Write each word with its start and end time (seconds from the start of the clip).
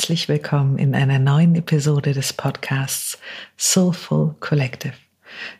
herzlich 0.00 0.30
willkommen 0.30 0.78
in 0.78 0.94
einer 0.94 1.18
neuen 1.18 1.54
Episode 1.54 2.14
des 2.14 2.32
Podcasts 2.32 3.18
Soulful 3.58 4.34
Collective. 4.40 4.94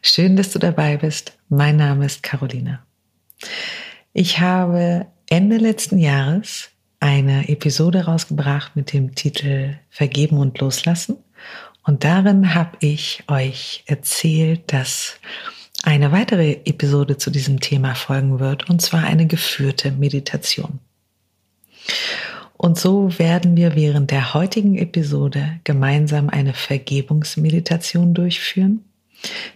Schön, 0.00 0.34
dass 0.34 0.50
du 0.50 0.58
dabei 0.58 0.96
bist. 0.96 1.36
Mein 1.50 1.76
Name 1.76 2.06
ist 2.06 2.22
Carolina. 2.22 2.82
Ich 4.14 4.40
habe 4.40 5.04
Ende 5.28 5.58
letzten 5.58 5.98
Jahres 5.98 6.70
eine 7.00 7.50
Episode 7.50 8.06
rausgebracht 8.06 8.76
mit 8.76 8.94
dem 8.94 9.14
Titel 9.14 9.76
Vergeben 9.90 10.38
und 10.38 10.58
Loslassen. 10.58 11.18
Und 11.84 12.04
darin 12.04 12.54
habe 12.54 12.78
ich 12.80 13.22
euch 13.28 13.84
erzählt, 13.84 14.72
dass 14.72 15.16
eine 15.82 16.12
weitere 16.12 16.60
Episode 16.64 17.18
zu 17.18 17.28
diesem 17.30 17.60
Thema 17.60 17.94
folgen 17.94 18.40
wird, 18.40 18.70
und 18.70 18.80
zwar 18.80 19.04
eine 19.04 19.26
geführte 19.26 19.90
Meditation. 19.90 20.78
Und 22.62 22.78
so 22.78 23.18
werden 23.18 23.56
wir 23.56 23.74
während 23.74 24.10
der 24.10 24.34
heutigen 24.34 24.76
Episode 24.76 25.60
gemeinsam 25.64 26.28
eine 26.28 26.52
Vergebungsmeditation 26.52 28.12
durchführen, 28.12 28.84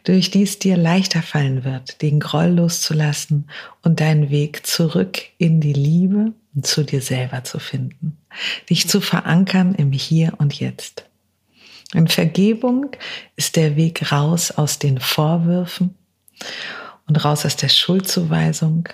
durch 0.05 0.31
die 0.31 0.45
es 0.45 0.59
dir 0.59 0.79
leichter 0.79 1.21
fallen 1.21 1.65
wird, 1.65 2.01
den 2.01 2.19
Groll 2.19 2.47
loszulassen 2.47 3.51
und 3.83 4.01
deinen 4.01 4.31
Weg 4.31 4.67
zurück 4.67 5.21
in 5.37 5.61
die 5.61 5.75
Liebe 5.75 6.33
und 6.55 6.67
zu 6.67 6.83
dir 6.83 7.03
selber 7.03 7.45
zu 7.45 7.59
finden, 7.59 8.17
dich 8.71 8.89
zu 8.89 9.03
verankern 9.03 9.75
im 9.75 9.93
Hier 9.93 10.33
und 10.39 10.59
Jetzt. 10.59 11.05
Und 11.95 12.11
Vergebung 12.11 12.87
ist 13.37 13.57
der 13.57 13.77
Weg 13.77 14.13
raus 14.13 14.51
aus 14.51 14.79
den 14.79 14.99
Vorwürfen 14.99 15.95
und 17.07 17.23
raus 17.23 17.45
aus 17.45 17.57
der 17.57 17.69
Schuldzuweisung, 17.69 18.89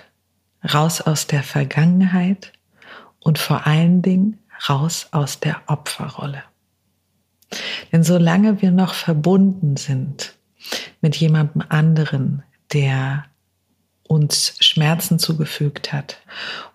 raus 0.65 0.99
aus 0.99 1.27
der 1.27 1.43
Vergangenheit 1.43 2.51
und 3.21 3.39
vor 3.39 3.65
allen 3.65 4.01
Dingen 4.01 4.39
raus 4.69 5.07
aus 5.11 5.39
der 5.39 5.61
Opferrolle. 5.67 6.43
Denn 7.91 8.03
solange 8.03 8.61
wir 8.61 8.71
noch 8.71 8.93
verbunden 8.93 9.77
sind 9.77 10.35
mit 11.01 11.15
jemandem 11.15 11.63
anderen, 11.69 12.43
der 12.73 13.25
uns 14.03 14.55
Schmerzen 14.59 15.19
zugefügt 15.19 15.93
hat 15.93 16.21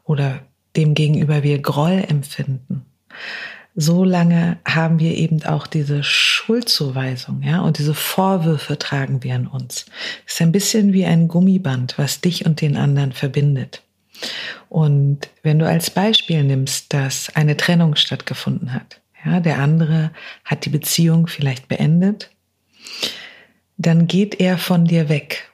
oder 0.04 0.40
dem 0.76 0.94
gegenüber 0.94 1.42
wir 1.42 1.60
Groll 1.60 2.04
empfinden, 2.06 2.84
so 3.78 4.04
lange 4.04 4.58
haben 4.66 4.98
wir 4.98 5.14
eben 5.14 5.44
auch 5.44 5.66
diese 5.66 6.02
Schuldzuweisung, 6.02 7.42
ja, 7.42 7.60
und 7.60 7.78
diese 7.78 7.92
Vorwürfe 7.92 8.78
tragen 8.78 9.22
wir 9.22 9.34
in 9.34 9.46
uns. 9.46 9.84
Es 10.26 10.34
ist 10.34 10.42
ein 10.42 10.52
bisschen 10.52 10.94
wie 10.94 11.04
ein 11.04 11.28
Gummiband, 11.28 11.98
was 11.98 12.22
dich 12.22 12.46
und 12.46 12.62
den 12.62 12.78
anderen 12.78 13.12
verbindet. 13.12 13.82
Und 14.68 15.28
wenn 15.42 15.58
du 15.58 15.66
als 15.66 15.90
Beispiel 15.90 16.42
nimmst, 16.42 16.92
dass 16.92 17.34
eine 17.34 17.56
Trennung 17.56 17.96
stattgefunden 17.96 18.72
hat, 18.72 19.00
ja, 19.24 19.40
der 19.40 19.58
andere 19.58 20.12
hat 20.44 20.64
die 20.64 20.70
Beziehung 20.70 21.26
vielleicht 21.26 21.68
beendet, 21.68 22.30
dann 23.76 24.06
geht 24.06 24.40
er 24.40 24.58
von 24.58 24.84
dir 24.84 25.08
weg. 25.08 25.50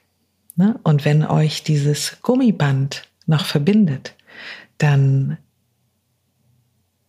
Ne? 0.56 0.78
Und 0.82 1.04
wenn 1.04 1.24
euch 1.24 1.62
dieses 1.62 2.18
Gummiband 2.22 3.04
noch 3.26 3.44
verbindet, 3.46 4.14
dann 4.78 5.38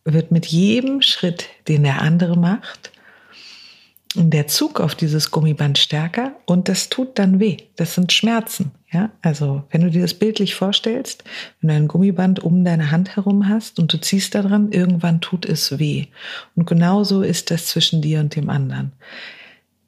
wird 0.04 0.30
mit 0.30 0.46
jedem 0.46 1.02
Schritt, 1.02 1.48
den 1.68 1.82
der 1.82 2.00
andere 2.00 2.36
macht, 2.36 2.92
der 4.14 4.46
Zug 4.46 4.80
auf 4.80 4.94
dieses 4.94 5.30
Gummiband 5.30 5.78
stärker 5.78 6.32
und 6.46 6.68
das 6.68 6.88
tut 6.88 7.18
dann 7.18 7.40
weh. 7.40 7.56
Das 7.76 7.94
sind 7.94 8.12
Schmerzen. 8.12 8.70
Ja, 8.92 9.10
also 9.22 9.64
wenn 9.70 9.80
du 9.80 9.90
dir 9.90 10.02
das 10.02 10.14
bildlich 10.14 10.54
vorstellst, 10.54 11.24
wenn 11.60 11.68
du 11.68 11.74
ein 11.74 11.88
Gummiband 11.88 12.38
um 12.38 12.64
deine 12.64 12.92
Hand 12.92 13.16
herum 13.16 13.48
hast 13.48 13.80
und 13.80 13.92
du 13.92 14.00
ziehst 14.00 14.36
daran, 14.36 14.70
irgendwann 14.70 15.20
tut 15.20 15.46
es 15.46 15.80
weh. 15.80 16.06
Und 16.54 16.66
genauso 16.66 17.22
ist 17.22 17.50
das 17.50 17.66
zwischen 17.66 18.02
dir 18.02 18.20
und 18.20 18.36
dem 18.36 18.50
anderen. 18.50 18.92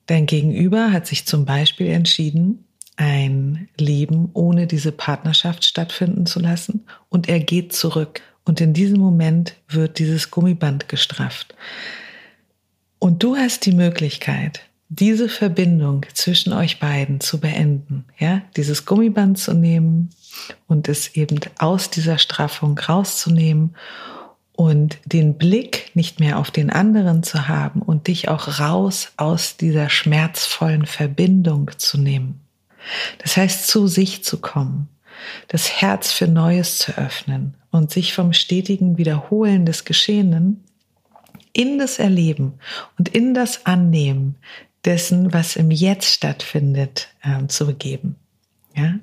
Dein 0.06 0.26
Gegenüber 0.26 0.90
hat 0.92 1.06
sich 1.06 1.24
zum 1.24 1.44
Beispiel 1.44 1.86
entschieden, 1.86 2.64
ein 2.96 3.68
Leben 3.78 4.30
ohne 4.32 4.66
diese 4.66 4.90
Partnerschaft 4.90 5.64
stattfinden 5.64 6.26
zu 6.26 6.40
lassen 6.40 6.86
und 7.08 7.28
er 7.28 7.40
geht 7.40 7.72
zurück. 7.72 8.22
Und 8.44 8.60
in 8.60 8.72
diesem 8.72 8.98
Moment 8.98 9.54
wird 9.68 9.98
dieses 9.98 10.30
Gummiband 10.30 10.88
gestrafft. 10.88 11.54
Und 13.06 13.22
du 13.22 13.36
hast 13.36 13.64
die 13.66 13.72
Möglichkeit, 13.72 14.62
diese 14.88 15.28
Verbindung 15.28 16.04
zwischen 16.12 16.52
euch 16.52 16.80
beiden 16.80 17.20
zu 17.20 17.38
beenden, 17.38 18.04
ja, 18.18 18.42
dieses 18.56 18.84
Gummiband 18.84 19.38
zu 19.38 19.54
nehmen 19.54 20.10
und 20.66 20.88
es 20.88 21.14
eben 21.14 21.38
aus 21.60 21.88
dieser 21.88 22.18
Straffung 22.18 22.76
rauszunehmen 22.76 23.76
und 24.56 24.98
den 25.04 25.38
Blick 25.38 25.92
nicht 25.94 26.18
mehr 26.18 26.36
auf 26.36 26.50
den 26.50 26.68
anderen 26.68 27.22
zu 27.22 27.46
haben 27.46 27.80
und 27.80 28.08
dich 28.08 28.28
auch 28.28 28.58
raus 28.58 29.12
aus 29.16 29.56
dieser 29.56 29.88
schmerzvollen 29.88 30.84
Verbindung 30.84 31.70
zu 31.76 31.98
nehmen. 31.98 32.40
Das 33.18 33.36
heißt, 33.36 33.68
zu 33.68 33.86
sich 33.86 34.24
zu 34.24 34.40
kommen, 34.40 34.88
das 35.46 35.80
Herz 35.80 36.10
für 36.10 36.26
Neues 36.26 36.78
zu 36.78 36.98
öffnen 36.98 37.54
und 37.70 37.92
sich 37.92 38.14
vom 38.14 38.32
stetigen 38.32 38.98
Wiederholen 38.98 39.64
des 39.64 39.84
Geschehenen 39.84 40.64
in 41.56 41.78
das 41.78 41.98
Erleben 41.98 42.54
und 42.98 43.08
in 43.08 43.32
das 43.32 43.64
Annehmen 43.64 44.36
dessen, 44.84 45.32
was 45.32 45.56
im 45.56 45.70
Jetzt 45.70 46.12
stattfindet, 46.12 47.08
äh, 47.22 47.46
zu 47.48 47.66
begeben. 47.66 48.16
Ja? 48.74 48.94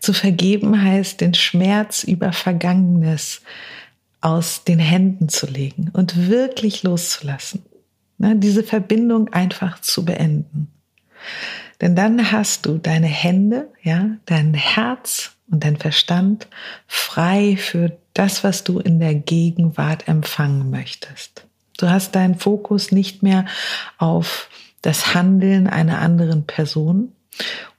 Zu 0.00 0.12
vergeben 0.12 0.80
heißt, 0.80 1.20
den 1.20 1.34
Schmerz 1.34 2.04
über 2.04 2.32
Vergangenes 2.32 3.42
aus 4.20 4.64
den 4.64 4.78
Händen 4.78 5.28
zu 5.28 5.46
legen 5.46 5.90
und 5.92 6.28
wirklich 6.28 6.82
loszulassen. 6.82 7.62
Ne? 8.18 8.36
Diese 8.36 8.62
Verbindung 8.62 9.32
einfach 9.32 9.80
zu 9.80 10.04
beenden. 10.04 10.68
Denn 11.80 11.96
dann 11.96 12.30
hast 12.30 12.66
du 12.66 12.78
deine 12.78 13.06
Hände, 13.06 13.68
ja, 13.82 14.10
dein 14.26 14.54
Herz 14.54 15.32
und 15.50 15.64
dein 15.64 15.76
Verstand 15.76 16.48
frei 16.86 17.56
für 17.58 17.96
das, 18.12 18.44
was 18.44 18.62
du 18.62 18.78
in 18.78 19.00
der 19.00 19.14
Gegenwart 19.14 20.06
empfangen 20.06 20.70
möchtest. 20.70 21.46
Du 21.76 21.88
hast 21.88 22.14
deinen 22.14 22.36
Fokus 22.36 22.92
nicht 22.92 23.22
mehr 23.22 23.46
auf 23.98 24.48
das 24.82 25.14
Handeln 25.14 25.66
einer 25.66 25.98
anderen 25.98 26.44
Person 26.46 27.12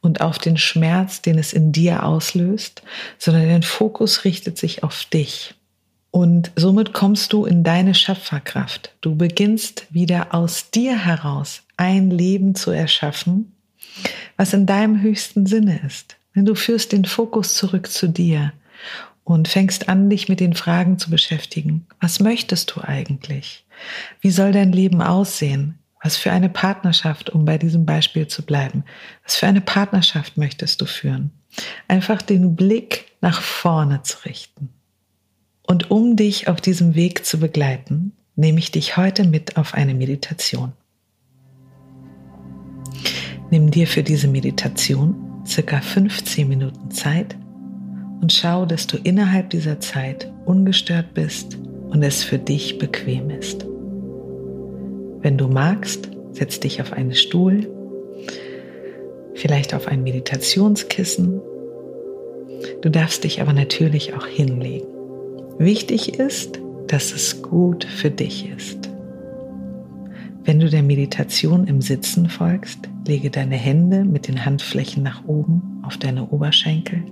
und 0.01 0.21
auf 0.21 0.37
den 0.37 0.57
Schmerz, 0.57 1.21
den 1.21 1.37
es 1.37 1.53
in 1.53 1.71
dir 1.71 2.03
auslöst, 2.03 2.81
sondern 3.17 3.47
dein 3.47 3.63
Fokus 3.63 4.25
richtet 4.25 4.57
sich 4.57 4.83
auf 4.83 5.05
dich. 5.05 5.55
Und 6.11 6.51
somit 6.55 6.93
kommst 6.93 7.33
du 7.33 7.45
in 7.45 7.63
deine 7.63 7.93
Schöpferkraft. 7.93 8.95
Du 9.01 9.15
beginnst 9.15 9.85
wieder 9.89 10.33
aus 10.33 10.71
dir 10.71 10.97
heraus 10.97 11.63
ein 11.75 12.09
Leben 12.09 12.55
zu 12.55 12.71
erschaffen, 12.71 13.51
was 14.37 14.53
in 14.53 14.65
deinem 14.65 15.01
höchsten 15.01 15.45
Sinne 15.45 15.81
ist. 15.85 16.15
Denn 16.35 16.45
du 16.45 16.55
führst 16.55 16.91
den 16.91 17.05
Fokus 17.05 17.55
zurück 17.55 17.91
zu 17.91 18.07
dir 18.07 18.53
und 19.25 19.47
fängst 19.47 19.89
an, 19.89 20.09
dich 20.09 20.29
mit 20.29 20.39
den 20.39 20.53
Fragen 20.53 20.99
zu 20.99 21.09
beschäftigen. 21.09 21.85
Was 21.99 22.19
möchtest 22.19 22.73
du 22.73 22.81
eigentlich? 22.81 23.64
Wie 24.21 24.31
soll 24.31 24.51
dein 24.51 24.71
Leben 24.71 25.01
aussehen? 25.01 25.79
Was 26.03 26.17
für 26.17 26.31
eine 26.31 26.49
Partnerschaft, 26.49 27.31
um 27.31 27.45
bei 27.45 27.57
diesem 27.57 27.85
Beispiel 27.85 28.27
zu 28.27 28.43
bleiben, 28.43 28.83
was 29.23 29.37
für 29.37 29.47
eine 29.47 29.61
Partnerschaft 29.61 30.37
möchtest 30.37 30.81
du 30.81 30.85
führen? 30.85 31.31
Einfach 31.87 32.21
den 32.21 32.55
Blick 32.55 33.11
nach 33.21 33.41
vorne 33.41 34.03
zu 34.03 34.17
richten. 34.25 34.69
Und 35.63 35.89
um 35.89 36.15
dich 36.15 36.47
auf 36.47 36.61
diesem 36.61 36.93
Weg 36.93 37.25
zu 37.25 37.39
begleiten, 37.39 38.11
nehme 38.35 38.59
ich 38.59 38.71
dich 38.71 38.97
heute 38.97 39.25
mit 39.25 39.57
auf 39.57 39.73
eine 39.73 39.95
Meditation. 39.95 40.73
Nimm 43.49 43.71
dir 43.71 43.87
für 43.87 44.03
diese 44.03 44.27
Meditation 44.27 45.43
circa 45.47 45.81
15 45.81 46.47
Minuten 46.47 46.91
Zeit 46.91 47.35
und 48.21 48.31
schau, 48.31 48.65
dass 48.65 48.85
du 48.87 48.97
innerhalb 48.97 49.49
dieser 49.49 49.79
Zeit 49.79 50.31
ungestört 50.45 51.13
bist 51.13 51.57
und 51.89 52.03
es 52.03 52.23
für 52.23 52.37
dich 52.37 52.77
bequem 52.77 53.29
ist. 53.29 53.65
Wenn 55.21 55.37
du 55.37 55.47
magst, 55.47 56.09
setz 56.31 56.59
dich 56.59 56.81
auf 56.81 56.93
einen 56.93 57.13
Stuhl, 57.13 57.67
vielleicht 59.33 59.73
auf 59.73 59.87
ein 59.87 60.03
Meditationskissen. 60.03 61.41
Du 62.81 62.89
darfst 62.89 63.23
dich 63.23 63.41
aber 63.41 63.53
natürlich 63.53 64.13
auch 64.13 64.27
hinlegen. 64.27 64.87
Wichtig 65.57 66.19
ist, 66.19 66.59
dass 66.87 67.13
es 67.13 67.41
gut 67.41 67.85
für 67.85 68.11
dich 68.11 68.49
ist. 68.55 68.89
Wenn 70.43 70.59
du 70.59 70.69
der 70.69 70.83
Meditation 70.83 71.65
im 71.65 71.81
Sitzen 71.81 72.29
folgst, 72.29 72.79
lege 73.07 73.31
deine 73.31 73.55
Hände 73.55 74.05
mit 74.05 74.27
den 74.27 74.45
Handflächen 74.45 75.01
nach 75.01 75.25
oben 75.25 75.81
auf 75.83 75.97
deine 75.97 76.29
Oberschenkel 76.29 77.03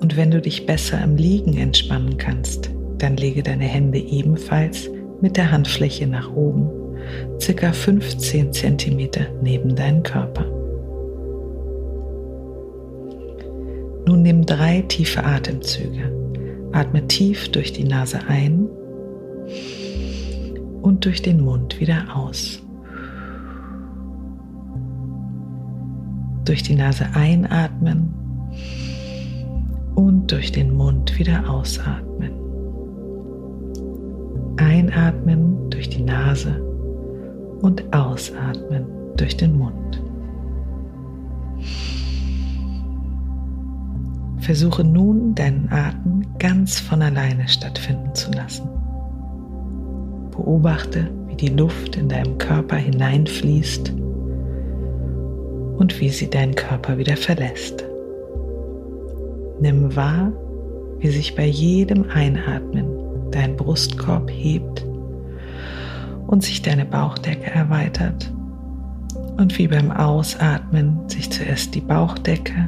und 0.00 0.16
wenn 0.16 0.30
du 0.30 0.40
dich 0.40 0.66
besser 0.66 1.02
im 1.02 1.16
Liegen 1.16 1.56
entspannen 1.56 2.16
kannst, 2.18 2.70
dann 2.98 3.16
lege 3.16 3.42
deine 3.42 3.64
Hände 3.64 3.98
ebenfalls 3.98 4.88
mit 5.20 5.36
der 5.36 5.50
Handfläche 5.50 6.06
nach 6.06 6.32
oben, 6.34 6.70
circa 7.40 7.72
15 7.72 8.52
cm 8.52 9.08
neben 9.42 9.74
deinen 9.74 10.02
Körper. 10.02 10.44
Nun 14.06 14.22
nimm 14.22 14.46
drei 14.46 14.82
tiefe 14.82 15.22
Atemzüge. 15.22 16.10
Atme 16.72 17.06
tief 17.08 17.50
durch 17.50 17.72
die 17.72 17.84
Nase 17.84 18.20
ein 18.26 18.68
und 20.82 21.04
durch 21.04 21.20
den 21.22 21.40
Mund 21.42 21.78
wieder 21.80 22.04
aus. 22.14 22.62
Durch 26.44 26.62
die 26.62 26.74
Nase 26.74 27.06
einatmen 27.14 28.14
und 29.94 30.32
durch 30.32 30.52
den 30.52 30.72
Mund 30.72 31.18
wieder 31.18 31.50
ausatmen. 31.50 32.07
Einatmen 34.78 35.70
durch 35.70 35.88
die 35.88 36.02
Nase 36.02 36.62
und 37.62 37.92
ausatmen 37.92 38.86
durch 39.16 39.36
den 39.36 39.58
Mund. 39.58 40.00
Versuche 44.38 44.84
nun 44.84 45.34
deinen 45.34 45.68
Atem 45.72 46.22
ganz 46.38 46.78
von 46.78 47.02
alleine 47.02 47.48
stattfinden 47.48 48.14
zu 48.14 48.30
lassen. 48.30 48.68
Beobachte, 50.30 51.10
wie 51.26 51.34
die 51.34 51.48
Luft 51.48 51.96
in 51.96 52.08
deinem 52.08 52.38
Körper 52.38 52.76
hineinfließt 52.76 53.92
und 55.76 56.00
wie 56.00 56.08
sie 56.08 56.30
deinen 56.30 56.54
Körper 56.54 56.98
wieder 56.98 57.16
verlässt. 57.16 57.84
Nimm 59.60 59.96
wahr, 59.96 60.32
wie 61.00 61.08
sich 61.08 61.34
bei 61.34 61.46
jedem 61.46 62.04
Einatmen 62.10 62.97
dein 63.30 63.56
Brustkorb 63.56 64.30
hebt 64.30 64.84
und 66.26 66.42
sich 66.42 66.62
deine 66.62 66.84
Bauchdecke 66.84 67.50
erweitert 67.50 68.32
und 69.38 69.56
wie 69.58 69.68
beim 69.68 69.90
Ausatmen 69.90 71.08
sich 71.08 71.30
zuerst 71.30 71.74
die 71.74 71.80
Bauchdecke 71.80 72.66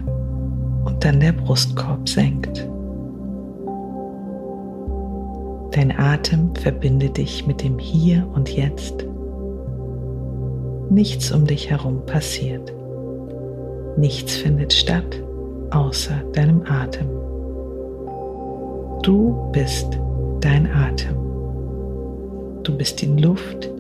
und 0.85 1.05
dann 1.05 1.21
der 1.21 1.33
Brustkorb 1.33 2.09
senkt. 2.09 2.67
Dein 5.73 5.97
Atem 5.97 6.55
verbindet 6.57 7.17
dich 7.17 7.47
mit 7.47 7.62
dem 7.62 7.79
Hier 7.79 8.27
und 8.35 8.49
Jetzt. 8.49 9.07
Nichts 10.91 11.31
um 11.31 11.47
dich 11.47 11.71
herum 11.71 12.05
passiert. 12.07 12.73
Nichts 13.97 14.37
findet 14.37 14.73
statt 14.73 15.23
außer 15.71 16.25
deinem 16.33 16.62
Atem. 16.67 17.07
Du 19.03 19.51
bist 19.53 20.00
dein 20.41 20.71
Atem. 20.73 21.17
Du 22.63 22.77
bist 22.77 23.01
die 23.01 23.07
Luft, 23.07 23.71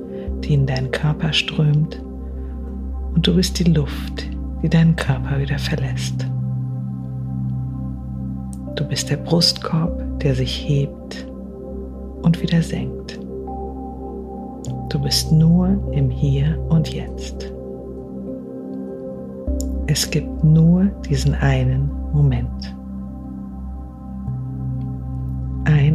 die 0.44 0.54
in 0.54 0.66
deinen 0.66 0.90
Körper 0.90 1.32
strömt 1.32 2.02
und 3.14 3.26
du 3.26 3.34
bist 3.34 3.58
die 3.58 3.72
Luft, 3.72 4.28
die 4.62 4.68
deinen 4.68 4.96
Körper 4.96 5.38
wieder 5.38 5.58
verlässt. 5.58 6.26
Du 8.76 8.84
bist 8.84 9.10
der 9.10 9.18
Brustkorb, 9.18 10.20
der 10.20 10.34
sich 10.34 10.68
hebt 10.68 11.26
und 12.22 12.40
wieder 12.40 12.62
senkt. 12.62 13.18
Du 14.90 14.98
bist 15.00 15.30
nur 15.30 15.68
im 15.92 16.10
Hier 16.10 16.58
und 16.68 16.92
Jetzt. 16.92 17.52
Es 19.86 20.10
gibt 20.10 20.44
nur 20.44 20.84
diesen 21.08 21.34
einen 21.34 21.90
Moment. 22.12 22.74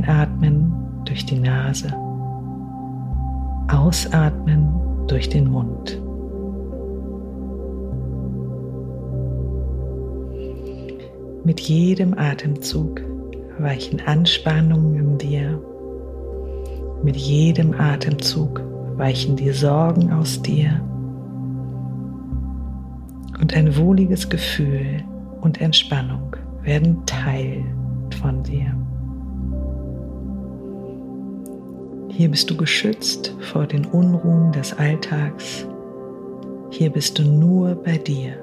Einatmen 0.07 0.71
durch 1.05 1.25
die 1.25 1.39
Nase, 1.39 1.87
ausatmen 3.67 4.69
durch 5.07 5.29
den 5.29 5.49
Mund. 5.49 5.99
Mit 11.43 11.59
jedem 11.59 12.17
Atemzug 12.17 13.01
weichen 13.57 13.99
Anspannungen 14.05 14.95
in 14.95 15.17
dir. 15.17 15.61
Mit 17.03 17.15
jedem 17.15 17.73
Atemzug 17.73 18.61
weichen 18.97 19.35
die 19.35 19.51
Sorgen 19.51 20.11
aus 20.11 20.41
dir. 20.41 20.81
Und 23.39 23.55
ein 23.55 23.75
wohliges 23.75 24.29
Gefühl 24.29 25.03
und 25.41 25.61
Entspannung 25.61 26.35
werden 26.63 27.05
Teil 27.05 27.63
von 28.21 28.43
dir. 28.43 28.84
Hier 32.17 32.31
bist 32.31 32.49
du 32.49 32.55
geschützt 32.55 33.35
vor 33.41 33.67
den 33.67 33.83
Unruhen 33.87 34.53
des 34.53 34.71
Alltags. 34.71 35.67
Hier 36.69 36.89
bist 36.89 37.19
du 37.19 37.23
nur 37.23 37.75
bei 37.75 37.97
dir, 37.97 38.37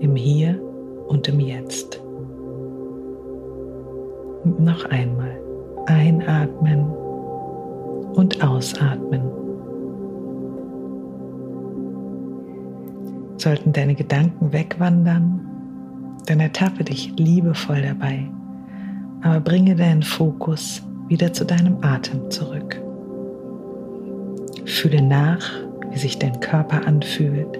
im 0.00 0.16
Hier 0.16 0.58
und 1.06 1.28
im 1.28 1.40
Jetzt. 1.40 2.00
Und 4.44 4.60
noch 4.60 4.86
einmal 4.86 5.38
einatmen 5.88 6.86
und 8.14 8.42
ausatmen. 8.42 9.30
Sollten 13.36 13.74
deine 13.74 13.94
Gedanken 13.94 14.54
wegwandern, 14.54 15.46
dann 16.24 16.40
ertappe 16.40 16.84
dich 16.84 17.12
liebevoll 17.18 17.82
dabei, 17.82 18.26
aber 19.20 19.40
bringe 19.40 19.76
deinen 19.76 20.02
Fokus 20.02 20.82
wieder 21.10 21.32
zu 21.32 21.44
deinem 21.44 21.76
Atem 21.82 22.30
zurück. 22.30 22.80
Fühle 24.64 25.02
nach, 25.02 25.44
wie 25.90 25.98
sich 25.98 26.20
dein 26.20 26.38
Körper 26.38 26.86
anfühlt. 26.86 27.58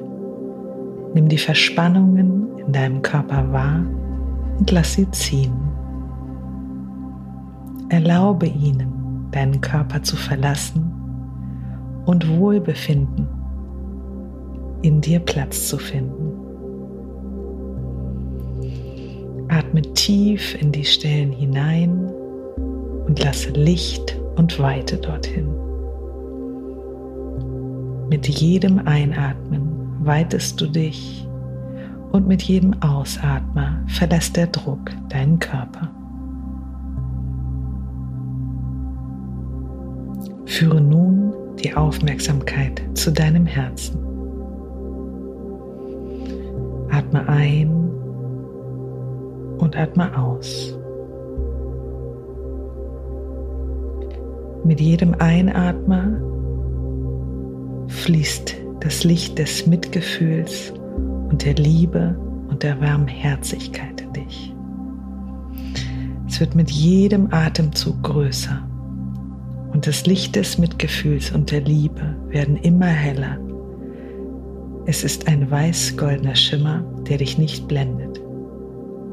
Nimm 1.14 1.29
die 1.29 1.37
Verspannungen 1.37 2.56
in 2.58 2.73
deinem 2.73 3.02
Körper 3.02 3.52
wahr 3.52 3.85
und 4.56 4.70
lass 4.70 4.94
sie 4.94 5.11
ziehen. 5.11 5.52
Erlaube 7.88 8.47
ihnen, 8.47 9.26
deinen 9.32 9.61
Körper 9.61 10.00
zu 10.00 10.14
verlassen 10.14 10.93
und 12.06 12.38
Wohlbefinden 12.38 13.26
in 14.82 15.00
dir 15.00 15.19
Platz 15.19 15.67
zu 15.67 15.76
finden. 15.76 16.31
Atme 19.49 19.82
tief 19.82 20.56
in 20.62 20.70
die 20.70 20.85
Stellen 20.85 21.32
hinein 21.32 22.12
und 23.10 23.18
lasse 23.24 23.50
Licht 23.50 24.16
und 24.36 24.56
Weite 24.60 24.96
dorthin. 24.96 25.48
Mit 28.08 28.28
jedem 28.28 28.78
Einatmen 28.86 29.96
weitest 30.04 30.60
du 30.60 30.68
dich 30.68 31.26
und 32.12 32.28
mit 32.28 32.40
jedem 32.42 32.73
Ausatmer 32.80 33.80
verlässt 33.88 34.37
der 34.37 34.46
Druck 34.46 34.92
deinen 35.08 35.40
Körper. 35.40 35.90
Führe 40.44 40.80
nun 40.80 41.32
die 41.64 41.75
Aufmerksamkeit 41.75 42.80
zu 42.94 43.11
deinem 43.11 43.44
Herzen. 43.44 43.99
Atme 46.92 47.28
ein 47.28 47.73
und 49.58 49.76
atme 49.76 50.16
aus. 50.16 50.79
Mit 54.64 54.81
jedem 54.81 55.14
Einatmer 55.14 56.21
fließt 57.88 58.57
das 58.81 59.05
Licht 59.05 59.38
des 59.38 59.67
Mitgefühls 59.67 60.73
und 61.31 61.45
der 61.45 61.55
Liebe 61.55 62.17
und 62.49 62.62
der 62.62 62.81
Warmherzigkeit 62.81 64.00
in 64.00 64.12
dich. 64.12 64.55
Es 66.29 66.40
wird 66.40 66.55
mit 66.55 66.71
jedem 66.71 67.33
Atemzug 67.33 68.02
größer 68.02 68.62
und 69.73 69.87
das 69.87 70.07
Licht 70.07 70.37
des 70.37 70.59
Mitgefühls 70.59 71.31
und 71.31 71.50
der 71.50 71.62
Liebe 71.62 72.17
werden 72.29 72.57
immer 72.57 72.87
heller. 72.87 73.38
Es 74.87 75.05
ist 75.05 75.29
ein 75.29 75.50
weiß-goldener 75.50 76.35
Schimmer, 76.35 76.85
der 77.09 77.19
dich 77.19 77.38
nicht 77.38 77.69
blendet. 77.69 78.21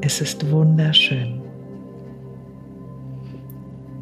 Es 0.02 0.22
ist 0.22 0.50
wunderschön. 0.52 1.37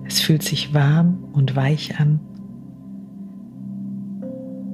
Es 0.08 0.20
fühlt 0.22 0.44
sich 0.44 0.74
warm 0.74 1.30
und 1.34 1.56
weich 1.56 2.00
an. 2.00 2.20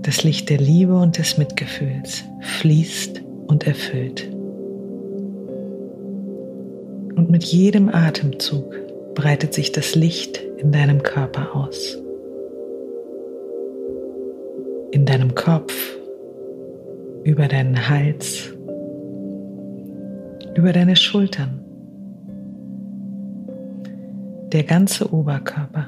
Das 0.01 0.23
Licht 0.23 0.50
der 0.50 0.57
Liebe 0.57 0.95
und 0.95 1.17
des 1.17 1.38
Mitgefühls 1.38 2.23
fließt 2.41 3.21
und 3.47 3.65
erfüllt. 3.67 4.29
Und 7.15 7.29
mit 7.29 7.43
jedem 7.43 7.89
Atemzug 7.89 8.75
breitet 9.13 9.53
sich 9.53 9.71
das 9.71 9.95
Licht 9.95 10.41
in 10.57 10.71
deinem 10.71 11.03
Körper 11.03 11.55
aus. 11.55 11.97
In 14.91 15.05
deinem 15.05 15.35
Kopf, 15.35 15.73
über 17.23 17.47
deinen 17.47 17.89
Hals, 17.89 18.51
über 20.55 20.73
deine 20.73 20.95
Schultern, 20.95 21.61
der 24.51 24.63
ganze 24.63 25.13
Oberkörper. 25.13 25.88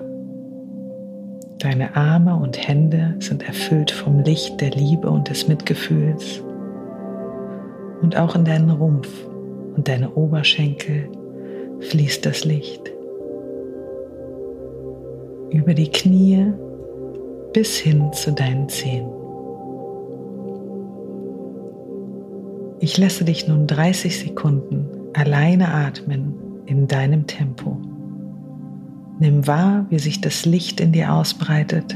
Deine 1.60 1.96
Arme 1.96 2.36
und 2.36 2.68
Hände 2.68 3.16
sind 3.20 3.44
erfüllt 3.44 3.92
vom 3.92 4.20
Licht 4.20 4.62
der 4.62 4.72
Liebe 4.72 5.10
und 5.10 5.30
des 5.30 5.48
Mitgefühls 5.48 6.42
und 8.02 8.18
auch 8.18 8.36
in 8.36 8.46
deinen 8.46 8.70
Rumpf 8.70 9.10
und 9.76 9.88
deine 9.88 10.14
Oberschenkel 10.14 11.10
fließt 11.80 12.26
das 12.26 12.46
Licht. 12.46 12.92
Über 15.52 15.74
die 15.74 15.90
Knie 15.90 16.54
bis 17.54 17.78
hin 17.78 18.12
zu 18.14 18.32
deinen 18.32 18.68
Zehen. 18.70 19.08
Ich 22.80 22.98
lasse 22.98 23.24
dich 23.24 23.48
nun 23.48 23.68
30 23.68 24.20
Sekunden 24.20 24.90
alleine 25.14 25.74
atmen 25.74 26.34
in 26.66 26.88
deinem 26.88 27.28
Tempo. 27.28 27.78
Nimm 29.24 29.48
wahr, 29.48 29.86
wie 29.90 30.00
sich 30.00 30.20
das 30.20 30.44
Licht 30.44 30.82
in 30.82 30.92
dir 30.92 31.14
ausbreitet 31.14 31.96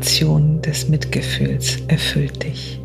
Vibration 0.00 0.62
des 0.62 0.88
Mitgefühls 0.88 1.76
erfüllt 1.88 2.42
dich. 2.42 2.80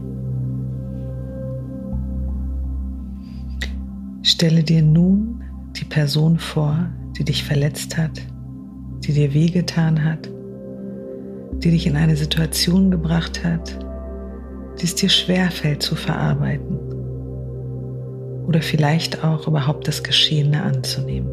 Stelle 4.22 4.64
dir 4.64 4.82
nun 4.82 5.42
die 5.78 5.86
Person 5.86 6.38
vor, 6.38 6.90
die 7.18 7.24
dich 7.24 7.46
verletzt 7.46 7.96
hat, 7.96 8.22
die 9.06 9.14
dir 9.14 9.34
wehgetan 9.34 10.04
hat, 10.04 10.30
die 11.64 11.72
dich 11.72 11.88
in 11.88 11.96
eine 11.96 12.18
Situation 12.18 12.92
gebracht 12.92 13.46
hat, 13.46 13.80
die 14.82 14.84
es 14.84 14.96
dir 14.96 15.08
schwerfällt 15.08 15.82
zu 15.82 15.96
verarbeiten 15.96 16.78
oder 18.46 18.62
vielleicht 18.62 19.24
auch 19.24 19.48
überhaupt 19.48 19.88
das 19.88 20.04
Geschehene 20.04 20.62
anzunehmen. 20.62 21.32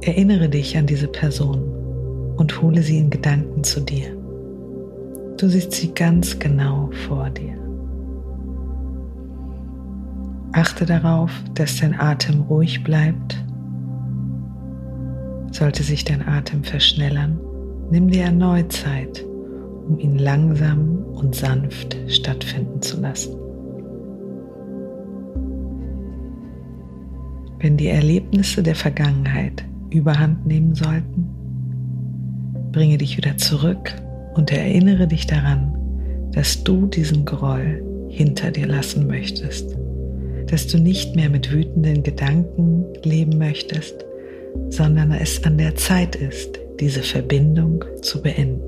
Erinnere 0.00 0.48
dich 0.48 0.76
an 0.76 0.88
diese 0.88 1.06
Person 1.06 1.77
und 2.38 2.62
hole 2.62 2.82
sie 2.82 2.98
in 2.98 3.10
Gedanken 3.10 3.64
zu 3.64 3.80
dir. 3.80 4.16
Du 5.36 5.48
siehst 5.48 5.72
sie 5.72 5.92
ganz 5.92 6.38
genau 6.38 6.90
vor 7.06 7.30
dir. 7.30 7.54
Achte 10.52 10.86
darauf, 10.86 11.30
dass 11.54 11.78
dein 11.78 11.98
Atem 11.98 12.40
ruhig 12.42 12.82
bleibt. 12.82 13.44
Sollte 15.52 15.82
sich 15.82 16.04
dein 16.04 16.26
Atem 16.26 16.64
verschnellern, 16.64 17.38
nimm 17.90 18.08
dir 18.08 18.24
erneut 18.24 18.72
Zeit, 18.72 19.24
um 19.88 19.98
ihn 19.98 20.18
langsam 20.18 21.04
und 21.14 21.34
sanft 21.34 21.96
stattfinden 22.06 22.80
zu 22.80 23.00
lassen. 23.00 23.36
Wenn 27.60 27.76
die 27.76 27.88
Erlebnisse 27.88 28.62
der 28.62 28.76
Vergangenheit 28.76 29.64
überhand 29.90 30.46
nehmen 30.46 30.74
sollten, 30.74 31.37
bringe 32.72 32.98
dich 32.98 33.16
wieder 33.16 33.36
zurück 33.36 33.94
und 34.34 34.52
erinnere 34.52 35.06
dich 35.06 35.26
daran, 35.26 35.74
dass 36.32 36.62
du 36.64 36.86
diesen 36.86 37.24
Groll 37.24 37.82
hinter 38.08 38.50
dir 38.50 38.66
lassen 38.66 39.06
möchtest, 39.06 39.76
dass 40.46 40.66
du 40.66 40.78
nicht 40.78 41.16
mehr 41.16 41.30
mit 41.30 41.52
wütenden 41.52 42.02
Gedanken 42.02 42.84
leben 43.02 43.38
möchtest, 43.38 44.04
sondern 44.70 45.12
es 45.12 45.42
an 45.44 45.58
der 45.58 45.76
Zeit 45.76 46.16
ist, 46.16 46.58
diese 46.80 47.02
Verbindung 47.02 47.84
zu 48.02 48.22
beenden. 48.22 48.62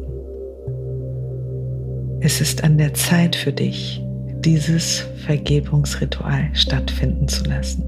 Es 2.21 2.41
ist 2.41 2.65
an 2.65 2.77
der 2.77 2.93
Zeit 2.95 3.35
für 3.35 3.53
dich, 3.53 4.03
dieses 4.45 5.07
Vergebungsritual 5.25 6.51
stattfinden 6.53 7.29
zu 7.29 7.45
lassen. 7.45 7.85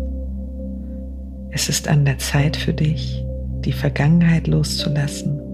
Es 1.50 1.68
ist 1.68 1.86
an 1.86 2.04
der 2.04 2.18
Zeit 2.18 2.56
für 2.56 2.72
dich, 2.72 3.22
die 3.64 3.72
Vergangenheit 3.72 4.46
loszulassen. 4.46 5.51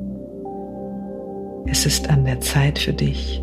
Es 1.70 1.84
ist 1.84 2.08
an 2.08 2.24
der 2.24 2.40
Zeit 2.40 2.78
für 2.78 2.94
dich, 2.94 3.42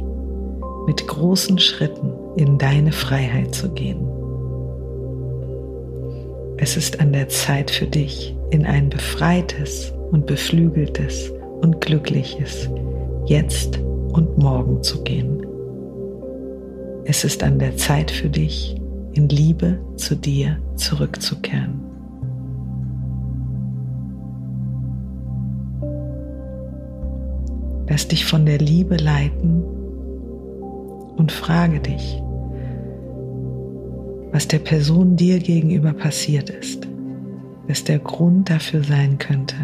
mit 0.88 1.08
großen 1.08 1.60
Schritten 1.60 2.12
in 2.36 2.58
deine 2.58 2.92
Freiheit 2.92 3.54
zu 3.54 3.70
gehen. 3.70 4.08
Es 6.58 6.76
ist 6.76 7.00
an 7.00 7.14
der 7.14 7.30
Zeit 7.30 7.70
für 7.70 7.86
dich, 7.86 8.36
in 8.50 8.66
ein 8.66 8.90
befreites 8.90 9.94
und 10.12 10.26
beflügeltes 10.26 11.32
und 11.62 11.82
glückliches 11.82 12.68
Jetzt 13.26 13.78
und 13.78 14.38
Morgen 14.40 14.82
zu 14.82 15.04
gehen. 15.04 15.46
Es 17.06 17.24
ist 17.24 17.44
an 17.44 17.60
der 17.60 17.78
Zeit 17.78 18.10
für 18.10 18.30
dich, 18.30 18.76
in 19.14 19.30
Liebe 19.30 19.80
zu 19.98 20.16
dir 20.16 20.58
zurückzukehren. 20.76 21.85
Lass 27.96 28.10
dich 28.10 28.26
von 28.26 28.46
der 28.46 28.58
Liebe 28.58 28.98
leiten 28.98 29.64
und 31.16 31.32
frage 31.32 31.80
dich, 31.80 32.22
was 34.34 34.50
der 34.50 34.60
Person 34.60 35.16
dir 35.16 35.40
gegenüber 35.40 35.94
passiert 35.94 36.50
ist, 36.50 36.90
was 37.70 37.86
der 37.86 38.00
Grund 38.00 38.50
dafür 38.50 38.84
sein 38.84 39.18
könnte, 39.18 39.56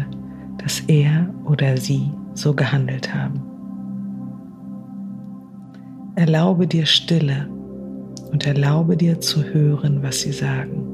dass 0.64 0.80
er 0.86 1.28
oder 1.44 1.76
sie 1.76 2.10
so 2.32 2.54
gehandelt 2.54 3.14
haben. 3.14 3.42
Erlaube 6.14 6.66
dir 6.66 6.86
Stille 6.86 7.50
und 8.30 8.46
erlaube 8.46 8.96
dir 8.96 9.20
zu 9.20 9.44
hören, 9.44 10.02
was 10.02 10.22
sie 10.22 10.32
sagen. 10.32 10.86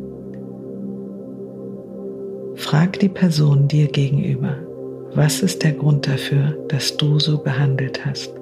Frag 2.56 2.98
die 2.98 3.08
Person 3.08 3.68
dir 3.68 3.86
gegenüber, 3.86 4.56
was 5.14 5.40
ist 5.40 5.62
der 5.62 5.72
Grund 5.72 6.06
dafür, 6.06 6.56
dass 6.68 6.96
du 6.96 7.18
so 7.18 7.38
gehandelt 7.38 8.04
hast? 8.04 8.32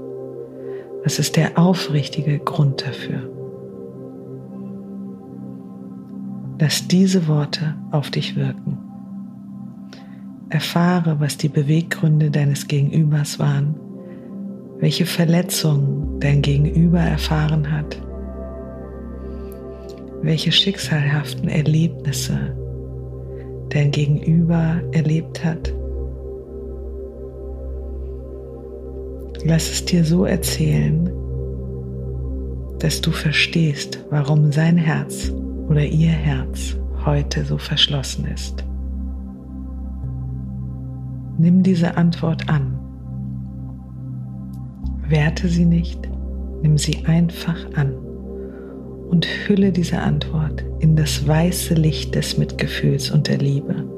Was 1.05 1.19
ist 1.19 1.37
der 1.37 1.57
aufrichtige 1.57 2.39
Grund 2.39 2.85
dafür? 2.85 3.31
Lass 6.59 6.89
diese 6.89 7.29
Worte 7.29 7.75
auf 7.93 8.11
dich 8.11 8.35
wirken. 8.35 8.79
Erfahre, 10.49 11.21
was 11.21 11.37
die 11.37 11.49
Beweggründe 11.49 12.31
deines 12.31 12.67
Gegenübers 12.67 13.39
waren, 13.39 13.75
welche 14.79 15.07
Verletzungen 15.07 16.19
dein 16.19 16.43
Gegenüber 16.43 17.01
erfahren 17.01 17.71
hat, 17.71 18.01
welche 20.23 20.51
schicksalhaften 20.51 21.49
Erlebnisse 21.49 22.57
dein 23.69 23.91
Gegenüber 23.91 24.81
erlebt 24.93 25.45
hat 25.45 25.73
Lass 29.45 29.71
es 29.71 29.85
dir 29.85 30.05
so 30.05 30.25
erzählen, 30.25 31.11
dass 32.79 33.01
du 33.01 33.11
verstehst, 33.11 34.05
warum 34.11 34.53
sein 34.53 34.77
Herz 34.77 35.33
oder 35.69 35.85
ihr 35.85 36.11
Herz 36.11 36.77
heute 37.05 37.45
so 37.45 37.59
verschlossen 37.59 38.27
ist. 38.27 38.65
Nimm 41.39 41.63
diese 41.63 41.97
Antwort 41.97 42.49
an. 42.49 42.79
Werte 45.09 45.49
sie 45.49 45.65
nicht, 45.65 46.09
nimm 46.63 46.79
sie 46.79 47.05
einfach 47.07 47.59
an 47.75 47.93
und 49.09 49.27
hülle 49.47 49.71
diese 49.71 49.99
Antwort 49.99 50.65
in 50.81 50.97
das 50.97 51.27
weiße 51.27 51.75
Licht 51.75 52.15
des 52.15 52.39
Mitgefühls 52.39 53.11
und 53.11 53.29
der 53.29 53.39
Liebe. 53.39 53.96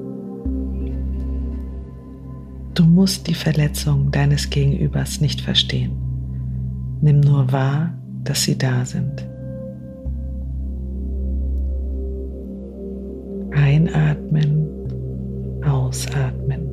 Du 2.78 2.84
musst 2.84 3.26
die 3.26 3.34
Verletzung 3.34 4.12
deines 4.12 4.50
Gegenübers 4.50 5.20
nicht 5.20 5.40
verstehen. 5.40 5.90
Nimm 7.00 7.18
nur 7.18 7.50
wahr, 7.50 7.92
dass 8.22 8.44
sie 8.44 8.56
da 8.56 8.84
sind. 8.84 9.26
Einatmen, 13.50 14.68
ausatmen. 15.66 16.68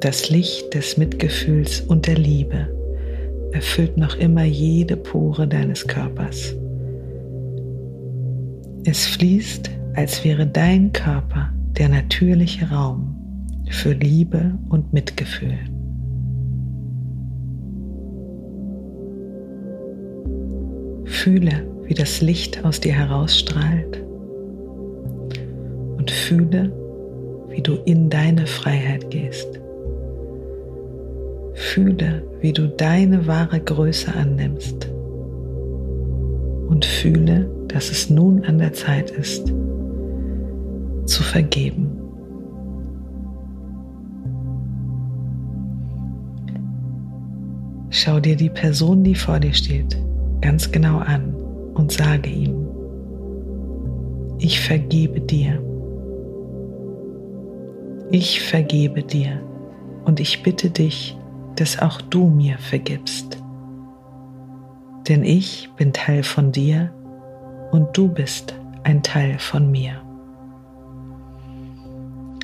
Das 0.00 0.30
Licht 0.30 0.74
des 0.74 0.96
Mitgefühls 0.96 1.82
und 1.82 2.08
der 2.08 2.18
Liebe 2.18 2.66
erfüllt 3.52 3.96
noch 3.96 4.16
immer 4.16 4.42
jede 4.42 4.96
Pore 4.96 5.46
deines 5.46 5.86
Körpers. 5.86 6.56
Es 8.84 9.06
fließt, 9.06 9.70
als 9.94 10.24
wäre 10.24 10.44
dein 10.44 10.90
Körper 10.90 11.52
der 11.78 11.88
natürliche 11.88 12.68
Raum, 12.68 13.17
für 13.70 13.92
Liebe 13.92 14.58
und 14.68 14.92
Mitgefühl. 14.92 15.58
Fühle, 21.04 21.66
wie 21.84 21.94
das 21.94 22.20
Licht 22.20 22.64
aus 22.64 22.80
dir 22.80 22.92
herausstrahlt 22.92 24.08
fühle, 26.28 26.70
wie 27.48 27.62
du 27.62 27.76
in 27.86 28.10
deine 28.10 28.46
Freiheit 28.46 29.10
gehst. 29.10 29.48
Fühle, 31.54 32.22
wie 32.40 32.52
du 32.52 32.68
deine 32.68 33.26
wahre 33.26 33.58
Größe 33.58 34.14
annimmst. 34.14 34.90
Und 36.68 36.84
fühle, 36.84 37.50
dass 37.68 37.90
es 37.90 38.10
nun 38.10 38.44
an 38.44 38.58
der 38.58 38.74
Zeit 38.74 39.10
ist, 39.10 39.46
zu 41.06 41.22
vergeben. 41.22 42.07
Schau 48.00 48.20
dir 48.20 48.36
die 48.36 48.48
Person, 48.48 49.02
die 49.02 49.16
vor 49.16 49.40
dir 49.40 49.52
steht, 49.52 50.00
ganz 50.40 50.70
genau 50.70 50.98
an 50.98 51.34
und 51.74 51.90
sage 51.90 52.30
ihm, 52.30 52.68
ich 54.38 54.60
vergebe 54.60 55.20
dir. 55.20 55.60
Ich 58.12 58.40
vergebe 58.40 59.02
dir 59.02 59.42
und 60.04 60.20
ich 60.20 60.44
bitte 60.44 60.70
dich, 60.70 61.18
dass 61.56 61.80
auch 61.80 62.00
du 62.00 62.28
mir 62.28 62.56
vergibst. 62.58 63.42
Denn 65.08 65.24
ich 65.24 65.68
bin 65.76 65.92
Teil 65.92 66.22
von 66.22 66.52
dir 66.52 66.92
und 67.72 67.98
du 67.98 68.06
bist 68.06 68.54
ein 68.84 69.02
Teil 69.02 69.40
von 69.40 69.72
mir. 69.72 69.94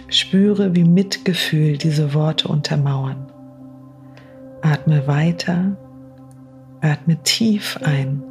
Spüre, 0.08 0.75
wie 0.75 0.82
Mitgefühl 0.82 1.78
diese 1.78 2.12
Worte 2.12 2.49
untermauern. 2.49 3.28
Atme 4.64 5.06
weiter, 5.06 5.76
atme 6.80 7.23
tief 7.23 7.78
ein 7.85 8.23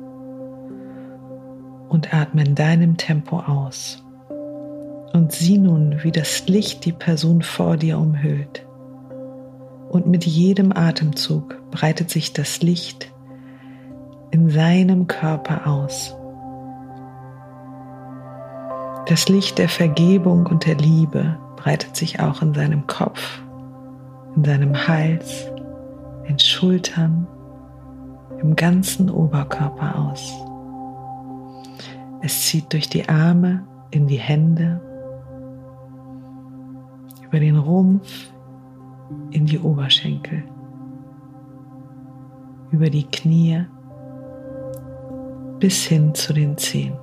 und 1.89 2.11
atme 2.11 2.43
in 2.43 2.55
deinem 2.55 2.97
Tempo 2.97 3.37
aus. 3.37 4.03
Und 5.13 5.31
sieh 5.31 5.59
nun, 5.59 6.03
wie 6.03 6.11
das 6.11 6.47
Licht 6.47 6.85
die 6.85 6.91
Person 6.91 7.43
vor 7.43 7.77
dir 7.77 7.99
umhüllt. 7.99 8.65
Und 9.91 10.07
mit 10.07 10.25
jedem 10.25 10.71
Atemzug 10.75 11.55
breitet 11.69 12.09
sich 12.09 12.33
das 12.33 12.63
Licht 12.63 13.13
in 14.31 14.49
seinem 14.49 15.05
Körper 15.05 15.67
aus. 15.67 16.15
Das 19.05 19.29
Licht 19.29 19.59
der 19.59 19.69
Vergebung 19.69 20.47
und 20.47 20.65
der 20.65 20.77
Liebe 20.77 21.37
breitet 21.57 21.95
sich 21.95 22.19
auch 22.19 22.41
in 22.41 22.55
seinem 22.55 22.87
Kopf, 22.87 23.43
in 24.35 24.43
seinem 24.43 24.87
Hals, 24.87 25.52
in 26.25 26.39
Schultern, 26.39 27.27
im 28.41 28.55
ganzen 28.55 29.09
Oberkörper 29.09 29.97
aus. 29.97 30.33
Es 32.21 32.45
zieht 32.45 32.71
durch 32.71 32.87
die 32.87 33.07
Arme 33.09 33.65
in 33.91 34.07
die 34.07 34.17
Hände, 34.17 34.79
über 37.25 37.39
den 37.39 37.57
Rumpf 37.57 38.31
in 39.31 39.45
die 39.45 39.59
Oberschenkel, 39.59 40.43
über 42.71 42.89
die 42.89 43.05
Knie 43.05 43.65
bis 45.59 45.83
hin 45.85 46.13
zu 46.13 46.33
den 46.33 46.57
Zehen. 46.57 46.93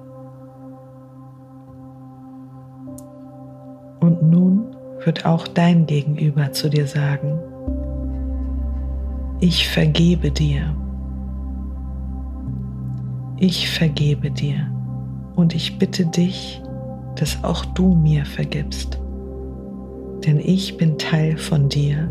Und 4.01 4.23
nun 4.23 4.77
wird 5.05 5.27
auch 5.27 5.47
dein 5.49 5.87
Gegenüber 5.87 6.53
zu 6.53 6.69
dir 6.69 6.87
sagen, 6.87 7.39
ich 9.41 9.69
vergebe 9.69 10.31
dir. 10.31 10.77
Ich 13.39 13.71
vergebe 13.71 14.31
dir 14.31 14.71
und 15.35 15.55
ich 15.55 15.79
bitte 15.79 16.05
dich, 16.05 16.63
dass 17.17 17.43
auch 17.43 17.65
du 17.65 17.95
mir 17.95 18.27
vergibst. 18.27 19.01
Denn 20.27 20.39
ich 20.39 20.77
bin 20.77 20.99
Teil 20.99 21.39
von 21.39 21.71
dir 21.71 22.11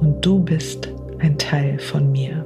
und 0.00 0.16
du 0.20 0.40
bist 0.40 0.92
ein 1.20 1.38
Teil 1.38 1.78
von 1.78 2.10
mir. 2.10 2.44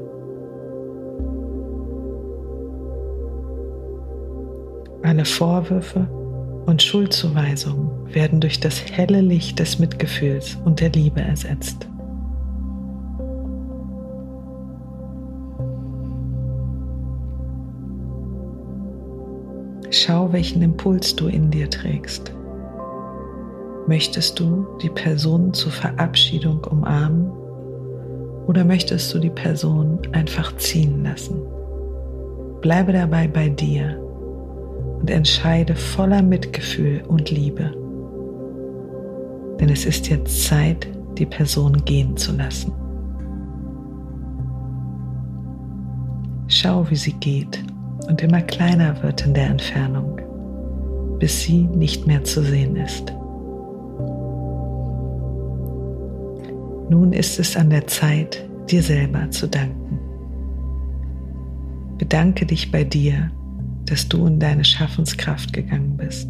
Alle 5.03 5.25
Vorwürfe 5.25 6.07
und 6.67 6.83
Schuldzuweisungen 6.83 7.89
werden 8.15 8.41
durch 8.41 8.61
das 8.61 8.85
helle 8.93 9.23
Licht 9.23 9.59
des 9.59 9.79
Mitgefühls 9.79 10.59
und 10.65 10.81
der 10.81 10.91
Liebe 10.91 11.23
ersetzt. 11.23 11.89
Schau, 19.95 20.33
welchen 20.33 20.63
Impuls 20.63 21.15
du 21.15 21.27
in 21.27 21.51
dir 21.51 21.69
trägst. 21.69 22.33
Möchtest 23.87 24.41
du 24.41 24.67
die 24.81 24.89
Person 24.89 25.53
zur 25.53 25.71
Verabschiedung 25.71 26.65
umarmen 26.65 27.31
oder 28.47 28.65
möchtest 28.65 29.13
du 29.13 29.19
die 29.19 29.29
Person 29.29 29.99
einfach 30.13 30.57
ziehen 30.57 31.05
lassen? 31.05 31.43
Bleibe 32.63 32.95
dabei 32.95 33.29
bei 33.29 33.51
dir 33.51 34.01
und 34.99 35.11
entscheide 35.11 35.77
voller 35.77 36.23
Mitgefühl 36.23 37.03
und 37.07 37.31
Liebe. 37.31 37.71
Denn 39.61 39.69
es 39.69 39.85
ist 39.85 40.09
jetzt 40.09 40.47
Zeit, 40.47 40.89
die 41.19 41.27
Person 41.27 41.85
gehen 41.85 42.17
zu 42.17 42.33
lassen. 42.33 42.73
Schau, 46.49 46.89
wie 46.89 46.97
sie 46.97 47.13
geht 47.13 47.63
und 48.09 48.23
immer 48.23 48.41
kleiner 48.43 49.03
wird 49.03 49.27
in 49.27 49.35
der 49.35 49.49
Entfernung, 49.49 50.21
bis 51.19 51.43
sie 51.43 51.63
nicht 51.63 52.07
mehr 52.07 52.25
zu 52.25 52.43
sehen 52.43 52.77
ist. 52.77 53.13
Nun 56.91 57.13
ist 57.13 57.39
es 57.39 57.57
an 57.57 57.71
der 57.71 57.87
Zeit, 57.87 58.49
dir 58.71 58.83
selber 58.83 59.31
zu 59.31 59.47
danken. 59.47 59.99
Bedanke 61.99 62.45
dich 62.45 62.71
bei 62.71 62.85
dir 62.85 63.31
dass 63.87 64.09
du 64.09 64.27
in 64.27 64.39
deine 64.39 64.65
Schaffenskraft 64.65 65.53
gegangen 65.53 65.97
bist. 65.97 66.29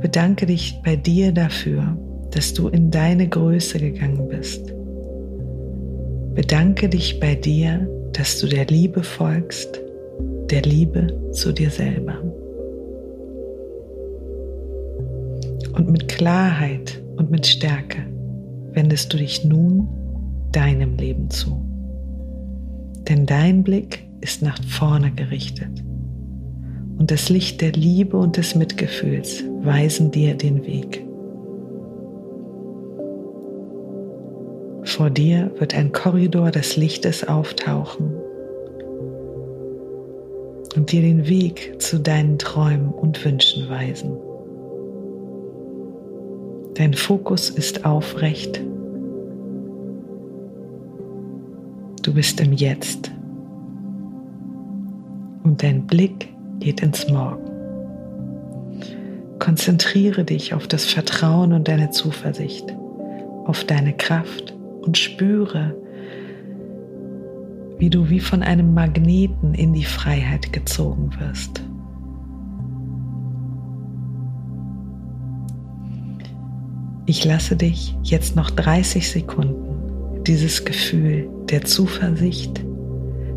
Bedanke 0.00 0.46
dich 0.46 0.80
bei 0.84 0.96
dir 0.96 1.32
dafür, 1.32 1.96
dass 2.32 2.52
du 2.54 2.68
in 2.68 2.90
deine 2.90 3.28
Größe 3.28 3.78
gegangen 3.78 4.28
bist. 4.28 4.72
Bedanke 6.34 6.88
dich 6.88 7.20
bei 7.20 7.34
dir, 7.34 7.88
dass 8.12 8.40
du 8.40 8.46
der 8.46 8.66
Liebe 8.66 9.02
folgst, 9.02 9.80
der 10.52 10.62
Liebe 10.62 11.06
zu 11.32 11.50
dir 11.50 11.70
selber. 11.70 12.14
Und 15.72 15.90
mit 15.90 16.08
Klarheit 16.08 17.02
und 17.16 17.30
mit 17.30 17.46
Stärke 17.46 18.02
wendest 18.72 19.12
du 19.12 19.16
dich 19.16 19.44
nun 19.44 19.88
deinem 20.52 20.96
Leben 20.96 21.30
zu. 21.30 21.64
Denn 23.08 23.24
dein 23.24 23.64
Blick 23.64 24.06
ist 24.20 24.42
nach 24.42 24.62
vorne 24.64 25.10
gerichtet 25.10 25.82
und 26.98 27.10
das 27.10 27.30
Licht 27.30 27.62
der 27.62 27.72
Liebe 27.72 28.18
und 28.18 28.36
des 28.36 28.54
Mitgefühls 28.54 29.42
weisen 29.62 30.10
dir 30.10 30.34
den 30.34 30.66
Weg. 30.66 31.02
Vor 34.84 35.08
dir 35.08 35.50
wird 35.58 35.74
ein 35.74 35.92
Korridor 35.92 36.50
des 36.50 36.76
Lichtes 36.76 37.26
auftauchen 37.26 38.21
und 40.76 40.92
dir 40.92 41.02
den 41.02 41.28
Weg 41.28 41.80
zu 41.80 41.98
deinen 41.98 42.38
Träumen 42.38 42.90
und 42.90 43.24
Wünschen 43.24 43.68
weisen. 43.68 44.16
Dein 46.74 46.94
Fokus 46.94 47.50
ist 47.50 47.84
aufrecht. 47.84 48.60
Du 52.02 52.14
bist 52.14 52.40
im 52.40 52.52
Jetzt. 52.52 53.10
Und 55.44 55.62
dein 55.62 55.86
Blick 55.86 56.28
geht 56.60 56.80
ins 56.80 57.08
Morgen. 57.08 57.50
Konzentriere 59.38 60.24
dich 60.24 60.54
auf 60.54 60.66
das 60.66 60.84
Vertrauen 60.84 61.52
und 61.52 61.68
deine 61.68 61.90
Zuversicht, 61.90 62.72
auf 63.44 63.64
deine 63.64 63.92
Kraft 63.92 64.54
und 64.82 64.96
spüre, 64.96 65.74
wie 67.82 67.90
du 67.90 68.08
wie 68.08 68.20
von 68.20 68.44
einem 68.44 68.74
Magneten 68.74 69.54
in 69.54 69.72
die 69.72 69.84
Freiheit 69.84 70.52
gezogen 70.52 71.10
wirst. 71.18 71.64
Ich 77.06 77.24
lasse 77.24 77.56
dich 77.56 77.96
jetzt 78.04 78.36
noch 78.36 78.50
30 78.50 79.10
Sekunden 79.10 80.22
dieses 80.22 80.64
Gefühl 80.64 81.28
der 81.50 81.62
Zuversicht 81.62 82.64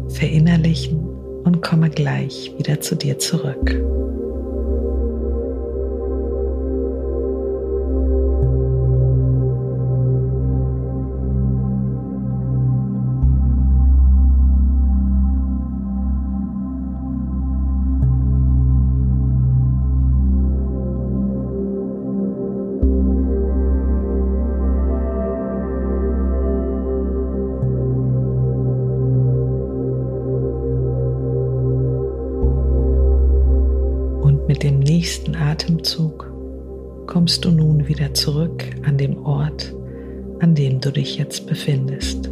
verinnerlichen 0.09 0.99
und 1.43 1.63
komme 1.63 1.89
gleich 1.89 2.53
wieder 2.55 2.79
zu 2.81 2.95
dir 2.95 3.17
zurück. 3.17 3.81
Atemzug 35.35 36.31
kommst 37.07 37.45
du 37.45 37.51
nun 37.51 37.87
wieder 37.87 38.13
zurück 38.13 38.63
an 38.85 38.97
den 38.97 39.17
Ort, 39.17 39.73
an 40.39 40.53
dem 40.53 40.79
du 40.79 40.91
dich 40.91 41.17
jetzt 41.17 41.47
befindest. 41.47 42.29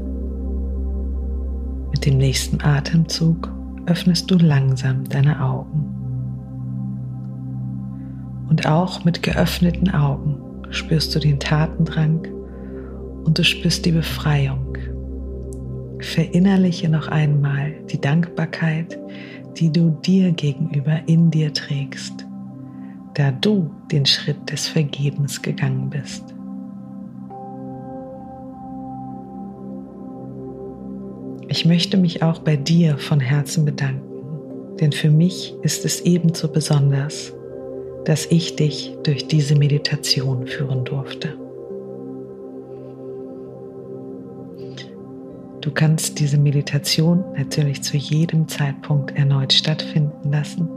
Mit 1.91 2.06
dem 2.06 2.17
nächsten 2.17 2.62
Atemzug 2.62 3.52
öffnest 3.86 4.30
du 4.30 4.36
langsam 4.36 5.04
deine 5.10 5.43
Augen. 5.43 5.89
Und 8.49 8.67
auch 8.67 9.04
mit 9.06 9.23
geöffneten 9.23 9.89
Augen 9.89 10.38
spürst 10.69 11.15
du 11.15 11.19
den 11.19 11.39
Tatendrang 11.39 12.28
und 13.23 13.39
du 13.39 13.43
spürst 13.43 13.86
die 13.86 13.91
Befreiung. 13.91 14.78
Verinnerliche 15.99 16.89
noch 16.89 17.08
einmal 17.08 17.73
die 17.91 18.02
Dankbarkeit, 18.02 18.99
die 19.57 19.71
du 19.71 19.89
dir 19.89 20.31
gegenüber 20.31 20.99
in 21.05 21.31
dir 21.31 21.53
trägst, 21.53 22.25
da 23.13 23.31
du 23.31 23.69
den 23.91 24.05
Schritt 24.05 24.51
des 24.51 24.67
Vergebens 24.67 25.41
gegangen 25.41 25.89
bist. 25.89 26.23
Ich 31.47 31.65
möchte 31.65 31.97
mich 31.97 32.23
auch 32.23 32.39
bei 32.39 32.55
dir 32.55 32.97
von 32.97 33.19
Herzen 33.19 33.65
bedanken, 33.65 34.77
denn 34.79 34.91
für 34.91 35.11
mich 35.11 35.53
ist 35.61 35.85
es 35.85 36.01
ebenso 36.01 36.47
besonders, 36.47 37.31
dass 38.05 38.25
ich 38.25 38.55
dich 38.55 38.95
durch 39.03 39.27
diese 39.27 39.55
Meditation 39.55 40.47
führen 40.47 40.83
durfte. 40.83 41.42
Du 45.63 45.71
kannst 45.71 46.19
diese 46.19 46.38
Meditation 46.38 47.23
natürlich 47.38 47.82
zu 47.84 47.95
jedem 47.95 48.49
Zeitpunkt 48.49 49.15
erneut 49.15 49.54
stattfinden 49.54 50.30
lassen. 50.30 50.67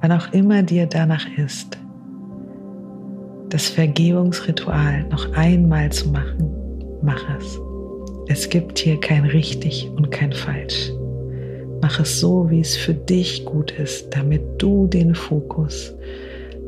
Wann 0.00 0.10
auch 0.10 0.32
immer 0.32 0.62
dir 0.62 0.86
danach 0.86 1.26
ist, 1.36 1.76
das 3.50 3.68
Vergebungsritual 3.68 5.04
noch 5.10 5.30
einmal 5.34 5.92
zu 5.92 6.08
machen, 6.08 6.50
mach 7.02 7.22
es. 7.38 7.60
Es 8.28 8.48
gibt 8.48 8.78
hier 8.78 8.98
kein 8.98 9.26
richtig 9.26 9.86
und 9.96 10.10
kein 10.10 10.32
falsch. 10.32 10.90
Mach 11.82 12.00
es 12.00 12.20
so, 12.20 12.48
wie 12.48 12.60
es 12.60 12.74
für 12.74 12.94
dich 12.94 13.44
gut 13.44 13.70
ist, 13.72 14.16
damit 14.16 14.40
du 14.56 14.86
den 14.86 15.14
Fokus 15.14 15.92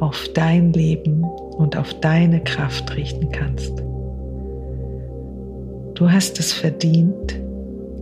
auf 0.01 0.29
dein 0.35 0.75
Leben 0.75 1.25
und 1.57 1.79
auf 1.79 1.99
deine 2.01 2.45
Kraft 2.45 2.95
richten 2.95 3.31
kannst. 3.31 3.83
Du 5.97 6.11
hast 6.11 6.39
es 6.39 6.53
verdient, 6.53 7.41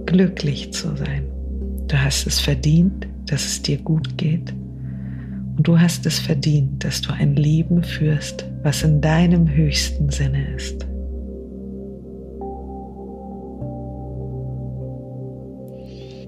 glücklich 0.04 0.72
zu 0.72 0.96
sein. 0.96 1.28
Du 1.86 1.96
hast 1.96 2.26
es 2.26 2.40
verdient, 2.40 3.06
dass 3.26 3.44
es 3.44 3.62
dir 3.62 3.78
gut 3.78 4.18
geht. 4.18 4.52
Und 5.56 5.60
du 5.68 5.78
hast 5.78 6.04
es 6.04 6.18
verdient, 6.18 6.82
dass 6.82 7.02
du 7.02 7.12
ein 7.12 7.36
Leben 7.36 7.84
führst, 7.84 8.46
was 8.64 8.82
in 8.82 9.00
deinem 9.00 9.48
höchsten 9.48 10.10
Sinne 10.10 10.56
ist. 10.56 10.84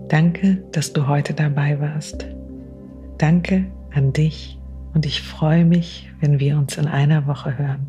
Danke, 0.07 0.63
dass 0.71 0.93
du 0.93 1.09
heute 1.09 1.35
dabei 1.35 1.81
warst. 1.81 2.29
Danke 3.19 3.65
an 3.91 4.13
dich 4.13 4.57
und 4.95 5.05
ich 5.05 5.21
freue 5.21 5.65
mich, 5.65 6.13
wenn 6.21 6.39
wir 6.39 6.59
uns 6.59 6.79
in 6.79 6.87
einer 6.87 7.27
Woche 7.27 7.59
hören. 7.59 7.89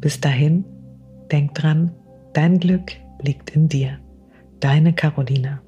Bis 0.00 0.18
dahin, 0.18 0.64
denk 1.30 1.54
dran, 1.54 1.90
dein 2.34 2.58
Glück 2.58 2.92
liegt 3.22 3.50
in 3.50 3.68
dir. 3.68 3.98
Deine 4.60 4.92
Carolina. 4.92 5.63